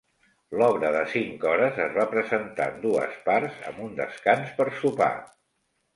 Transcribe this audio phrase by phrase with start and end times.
[0.59, 5.13] L'obra de cinc hores es va presentar en dues parts amb un descans per sopar.